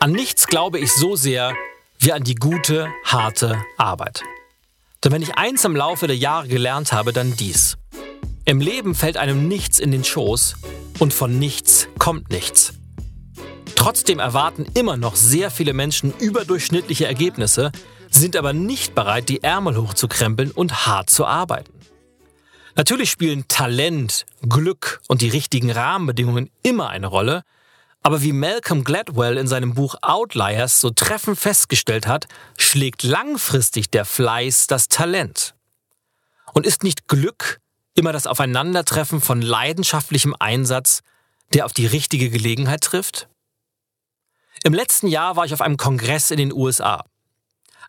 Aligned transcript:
An 0.00 0.12
nichts 0.12 0.46
glaube 0.46 0.78
ich 0.78 0.92
so 0.92 1.16
sehr 1.16 1.56
wie 1.98 2.12
an 2.12 2.22
die 2.22 2.36
gute, 2.36 2.88
harte 3.02 3.60
Arbeit. 3.76 4.22
Denn 5.02 5.10
wenn 5.10 5.22
ich 5.22 5.36
eins 5.36 5.64
im 5.64 5.74
Laufe 5.74 6.06
der 6.06 6.16
Jahre 6.16 6.46
gelernt 6.46 6.92
habe, 6.92 7.12
dann 7.12 7.34
dies. 7.34 7.76
Im 8.44 8.60
Leben 8.60 8.94
fällt 8.94 9.16
einem 9.16 9.48
nichts 9.48 9.80
in 9.80 9.90
den 9.90 10.04
Schoß 10.04 10.54
und 11.00 11.12
von 11.12 11.40
nichts 11.40 11.88
kommt 11.98 12.30
nichts. 12.30 12.74
Trotzdem 13.74 14.20
erwarten 14.20 14.66
immer 14.74 14.96
noch 14.96 15.16
sehr 15.16 15.50
viele 15.50 15.72
Menschen 15.72 16.14
überdurchschnittliche 16.20 17.06
Ergebnisse, 17.06 17.72
sind 18.08 18.36
aber 18.36 18.52
nicht 18.52 18.94
bereit, 18.94 19.28
die 19.28 19.42
Ärmel 19.42 19.76
hochzukrempeln 19.76 20.52
und 20.52 20.86
hart 20.86 21.10
zu 21.10 21.26
arbeiten. 21.26 21.72
Natürlich 22.76 23.10
spielen 23.10 23.46
Talent, 23.48 24.26
Glück 24.48 25.00
und 25.08 25.22
die 25.22 25.28
richtigen 25.28 25.72
Rahmenbedingungen 25.72 26.50
immer 26.62 26.88
eine 26.88 27.08
Rolle, 27.08 27.42
aber 28.02 28.22
wie 28.22 28.32
Malcolm 28.32 28.84
Gladwell 28.84 29.36
in 29.36 29.46
seinem 29.46 29.74
Buch 29.74 29.96
Outliers 30.02 30.80
so 30.80 30.90
treffend 30.90 31.38
festgestellt 31.38 32.06
hat, 32.06 32.26
schlägt 32.56 33.02
langfristig 33.02 33.90
der 33.90 34.04
Fleiß 34.04 34.66
das 34.66 34.88
Talent. 34.88 35.54
Und 36.54 36.66
ist 36.66 36.82
nicht 36.82 37.08
Glück 37.08 37.60
immer 37.94 38.12
das 38.12 38.26
Aufeinandertreffen 38.26 39.20
von 39.20 39.42
leidenschaftlichem 39.42 40.34
Einsatz, 40.38 41.02
der 41.52 41.66
auf 41.66 41.72
die 41.72 41.86
richtige 41.86 42.30
Gelegenheit 42.30 42.82
trifft? 42.82 43.28
Im 44.64 44.74
letzten 44.74 45.08
Jahr 45.08 45.36
war 45.36 45.44
ich 45.44 45.52
auf 45.52 45.60
einem 45.60 45.76
Kongress 45.76 46.30
in 46.30 46.38
den 46.38 46.52
USA. 46.52 47.04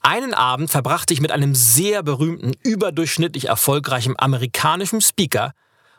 Einen 0.00 0.34
Abend 0.34 0.70
verbrachte 0.70 1.14
ich 1.14 1.20
mit 1.20 1.32
einem 1.32 1.54
sehr 1.54 2.02
berühmten, 2.02 2.52
überdurchschnittlich 2.62 3.46
erfolgreichen 3.46 4.14
amerikanischen 4.18 5.00
Speaker 5.00 5.54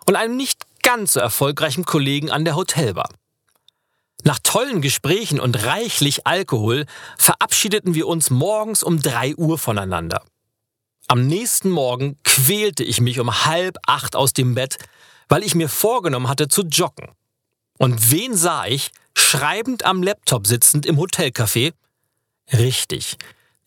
und 0.05 0.15
einem 0.15 0.37
nicht 0.37 0.63
ganz 0.83 1.13
so 1.13 1.19
erfolgreichen 1.19 1.85
Kollegen 1.85 2.29
an 2.29 2.45
der 2.45 2.55
Hotelbar. 2.55 3.09
Nach 4.25 4.39
tollen 4.41 4.81
Gesprächen 4.81 5.39
und 5.39 5.65
reichlich 5.65 6.25
Alkohol 6.25 6.87
verabschiedeten 7.15 7.93
wir 7.93 8.07
uns 8.07 8.31
morgens 8.31 8.81
um 8.81 8.99
drei 8.99 9.35
Uhr 9.35 9.59
voneinander. 9.59 10.23
Am 11.07 11.27
nächsten 11.27 11.69
Morgen 11.69 12.17
quälte 12.23 12.83
ich 12.83 12.99
mich 12.99 13.19
um 13.19 13.45
halb 13.45 13.77
acht 13.85 14.15
aus 14.15 14.33
dem 14.33 14.55
Bett, 14.55 14.79
weil 15.29 15.43
ich 15.43 15.53
mir 15.53 15.69
vorgenommen 15.69 16.27
hatte 16.27 16.47
zu 16.47 16.63
joggen. 16.63 17.11
Und 17.77 18.11
wen 18.11 18.35
sah 18.35 18.65
ich, 18.65 18.89
schreibend 19.15 19.85
am 19.85 20.01
Laptop 20.01 20.47
sitzend 20.47 20.87
im 20.87 20.97
Hotelcafé? 20.97 21.73
Richtig, 22.51 23.17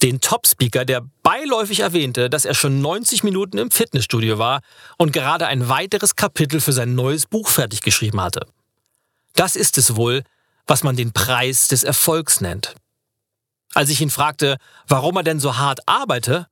den 0.02 0.20
Topspeaker, 0.20 0.84
der 0.84 1.04
beiläufig 1.22 1.80
erwähnte, 1.80 2.28
dass 2.28 2.44
er 2.44 2.54
schon 2.54 2.80
90 2.80 3.22
Minuten 3.22 3.58
im 3.58 3.70
Fitnessstudio 3.70 4.38
war 4.38 4.62
und 4.96 5.12
gerade 5.12 5.46
ein 5.46 5.68
weiteres 5.68 6.16
Kapitel 6.16 6.60
für 6.60 6.72
sein 6.72 6.96
neues 6.96 7.26
Buch 7.26 7.48
fertig 7.48 7.82
geschrieben 7.82 8.20
hatte. 8.20 8.44
Das 9.34 9.54
ist 9.54 9.78
es 9.78 9.94
wohl, 9.94 10.24
was 10.68 10.84
man 10.84 10.94
den 10.94 11.12
Preis 11.12 11.66
des 11.66 11.82
Erfolgs 11.82 12.40
nennt. 12.40 12.76
Als 13.74 13.90
ich 13.90 14.00
ihn 14.00 14.10
fragte, 14.10 14.58
warum 14.86 15.16
er 15.16 15.22
denn 15.24 15.40
so 15.40 15.56
hart 15.56 15.80
arbeite, 15.86 16.46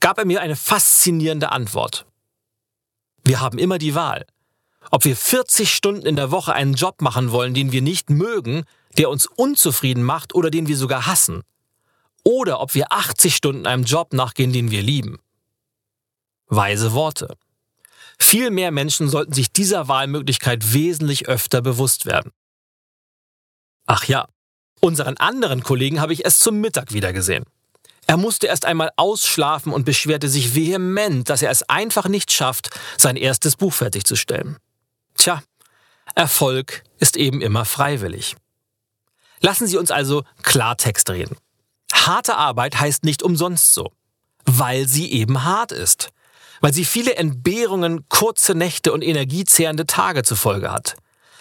gab 0.00 0.18
er 0.18 0.24
mir 0.24 0.40
eine 0.40 0.56
faszinierende 0.56 1.52
Antwort. 1.52 2.06
Wir 3.24 3.40
haben 3.40 3.58
immer 3.58 3.78
die 3.78 3.94
Wahl, 3.94 4.24
ob 4.90 5.04
wir 5.04 5.16
40 5.16 5.74
Stunden 5.74 6.06
in 6.06 6.16
der 6.16 6.30
Woche 6.30 6.54
einen 6.54 6.74
Job 6.74 7.02
machen 7.02 7.32
wollen, 7.32 7.54
den 7.54 7.72
wir 7.72 7.82
nicht 7.82 8.08
mögen, 8.08 8.64
der 8.98 9.10
uns 9.10 9.26
unzufrieden 9.26 10.04
macht 10.04 10.34
oder 10.34 10.50
den 10.50 10.68
wir 10.68 10.76
sogar 10.76 11.06
hassen, 11.06 11.42
oder 12.22 12.60
ob 12.60 12.74
wir 12.74 12.92
80 12.92 13.34
Stunden 13.34 13.66
einem 13.66 13.84
Job 13.84 14.12
nachgehen, 14.12 14.52
den 14.52 14.70
wir 14.70 14.82
lieben. 14.82 15.18
Weise 16.46 16.92
Worte. 16.92 17.36
Viel 18.18 18.50
mehr 18.50 18.70
Menschen 18.70 19.08
sollten 19.08 19.32
sich 19.32 19.52
dieser 19.52 19.88
Wahlmöglichkeit 19.88 20.72
wesentlich 20.72 21.28
öfter 21.28 21.60
bewusst 21.60 22.06
werden. 22.06 22.32
Ach 23.86 24.04
ja, 24.04 24.28
unseren 24.80 25.16
anderen 25.16 25.62
Kollegen 25.62 26.00
habe 26.00 26.12
ich 26.12 26.24
erst 26.24 26.40
zum 26.40 26.60
Mittag 26.60 26.92
wiedergesehen. 26.92 27.44
Er 28.06 28.16
musste 28.16 28.46
erst 28.46 28.64
einmal 28.64 28.90
ausschlafen 28.96 29.72
und 29.72 29.84
beschwerte 29.84 30.28
sich 30.28 30.54
vehement, 30.54 31.28
dass 31.28 31.42
er 31.42 31.50
es 31.50 31.68
einfach 31.68 32.08
nicht 32.08 32.30
schafft, 32.30 32.70
sein 32.96 33.16
erstes 33.16 33.56
Buch 33.56 33.72
fertigzustellen. 33.72 34.56
Tja, 35.14 35.42
Erfolg 36.14 36.84
ist 36.98 37.16
eben 37.16 37.40
immer 37.40 37.64
freiwillig. 37.64 38.36
Lassen 39.40 39.66
Sie 39.66 39.76
uns 39.76 39.90
also 39.90 40.24
Klartext 40.42 41.10
reden. 41.10 41.36
Harte 41.92 42.36
Arbeit 42.36 42.78
heißt 42.78 43.04
nicht 43.04 43.22
umsonst 43.22 43.74
so, 43.74 43.92
weil 44.44 44.86
sie 44.86 45.10
eben 45.12 45.44
hart 45.44 45.72
ist, 45.72 46.10
weil 46.60 46.72
sie 46.72 46.84
viele 46.84 47.16
Entbehrungen, 47.16 48.08
kurze 48.08 48.54
Nächte 48.54 48.92
und 48.92 49.02
energiezehrende 49.02 49.86
Tage 49.86 50.22
zur 50.22 50.36
Folge 50.36 50.70
hat, 50.70 50.96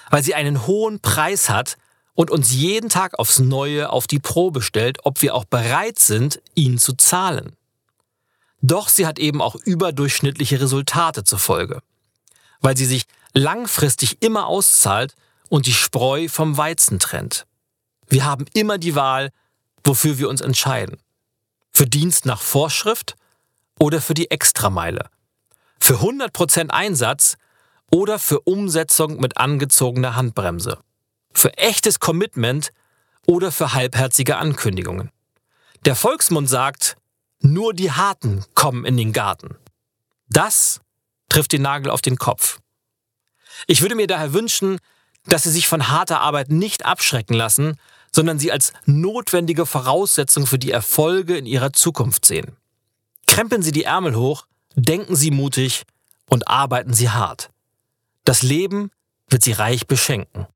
weil 0.09 0.23
sie 0.23 0.35
einen 0.35 0.65
hohen 0.65 0.99
Preis 0.99 1.49
hat, 1.49 1.77
und 2.15 2.31
uns 2.31 2.53
jeden 2.53 2.89
Tag 2.89 3.19
aufs 3.19 3.39
Neue 3.39 3.89
auf 3.89 4.07
die 4.07 4.19
Probe 4.19 4.61
stellt, 4.61 5.05
ob 5.05 5.21
wir 5.21 5.35
auch 5.35 5.45
bereit 5.45 5.99
sind, 5.99 6.41
ihn 6.55 6.79
zu 6.79 6.93
zahlen. 6.93 7.55
Doch 8.61 8.89
sie 8.89 9.05
hat 9.05 9.19
eben 9.19 9.41
auch 9.41 9.55
überdurchschnittliche 9.55 10.59
Resultate 10.59 11.23
zur 11.23 11.39
Folge, 11.39 11.81
weil 12.61 12.75
sie 12.75 12.85
sich 12.85 13.05
langfristig 13.33 14.21
immer 14.23 14.47
auszahlt 14.47 15.13
und 15.49 15.67
die 15.67 15.73
Spreu 15.73 16.27
vom 16.29 16.57
Weizen 16.57 16.99
trennt. 16.99 17.45
Wir 18.07 18.25
haben 18.25 18.45
immer 18.53 18.77
die 18.77 18.95
Wahl, 18.95 19.31
wofür 19.83 20.17
wir 20.17 20.29
uns 20.29 20.41
entscheiden. 20.41 20.97
Für 21.71 21.85
Dienst 21.85 22.25
nach 22.25 22.41
Vorschrift 22.41 23.15
oder 23.77 24.01
für 24.01 24.13
die 24.13 24.31
Extrameile. 24.31 25.09
Für 25.79 25.95
100% 25.95 26.69
Einsatz 26.69 27.35
oder 27.91 28.17
für 28.17 28.39
Umsetzung 28.39 29.19
mit 29.19 29.37
angezogener 29.37 30.15
Handbremse 30.15 30.79
für 31.35 31.57
echtes 31.57 31.99
Commitment 31.99 32.71
oder 33.27 33.51
für 33.51 33.73
halbherzige 33.73 34.37
Ankündigungen. 34.37 35.11
Der 35.85 35.95
Volksmund 35.95 36.49
sagt, 36.49 36.95
nur 37.41 37.73
die 37.73 37.91
Harten 37.91 38.43
kommen 38.55 38.85
in 38.85 38.97
den 38.97 39.13
Garten. 39.13 39.55
Das 40.29 40.81
trifft 41.29 41.51
den 41.51 41.61
Nagel 41.61 41.91
auf 41.91 42.01
den 42.01 42.17
Kopf. 42.17 42.59
Ich 43.67 43.81
würde 43.81 43.95
mir 43.95 44.07
daher 44.07 44.33
wünschen, 44.33 44.79
dass 45.25 45.43
Sie 45.43 45.51
sich 45.51 45.67
von 45.67 45.89
harter 45.89 46.21
Arbeit 46.21 46.49
nicht 46.49 46.85
abschrecken 46.85 47.33
lassen, 47.35 47.77
sondern 48.15 48.39
sie 48.39 48.51
als 48.51 48.71
notwendige 48.85 49.65
Voraussetzung 49.65 50.47
für 50.47 50.57
die 50.57 50.71
Erfolge 50.71 51.37
in 51.37 51.45
Ihrer 51.45 51.73
Zukunft 51.73 52.25
sehen. 52.25 52.55
Krempeln 53.27 53.61
Sie 53.61 53.73
die 53.73 53.83
Ärmel 53.83 54.15
hoch, 54.15 54.47
denken 54.75 55.15
Sie 55.15 55.31
mutig 55.31 55.83
und 56.29 56.47
arbeiten 56.47 56.93
Sie 56.93 57.09
hart. 57.09 57.49
Das 58.23 58.41
Leben 58.41 58.89
wird 59.29 59.43
Sie 59.43 59.51
reich 59.51 59.87
beschenken. 59.87 60.47